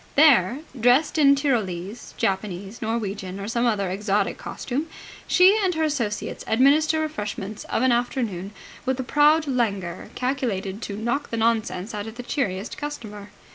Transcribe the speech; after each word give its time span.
There, 0.15 0.61
dressed 0.79 1.19
in 1.19 1.35
Tyrolese, 1.35 2.15
Japanese, 2.17 2.81
Norwegian, 2.81 3.39
or 3.39 3.47
some 3.47 3.67
other 3.67 3.91
exotic 3.91 4.35
costume, 4.39 4.87
she 5.27 5.55
and 5.63 5.75
her 5.75 5.83
associates 5.83 6.43
administer 6.47 6.99
refreshments 7.01 7.65
of 7.65 7.83
an 7.83 7.91
afternoon 7.91 8.49
with 8.83 8.99
a 8.99 9.03
proud 9.03 9.45
languor 9.45 10.09
calculated 10.15 10.81
to 10.81 10.97
knock 10.97 11.29
the 11.29 11.37
nonsense 11.37 11.93
out 11.93 12.07
of 12.07 12.15
the 12.15 12.23
cheeriest 12.23 12.79
customer. 12.79 13.29